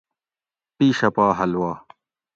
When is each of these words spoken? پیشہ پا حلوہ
پیشہ 0.77 1.09
پا 1.15 1.25
حلوہ 1.37 1.71